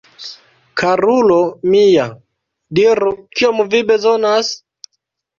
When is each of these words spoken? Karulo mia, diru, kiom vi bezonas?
Karulo 0.81 1.35
mia, 1.73 2.07
diru, 2.79 3.11
kiom 3.41 3.61
vi 3.75 3.83
bezonas? 3.91 4.49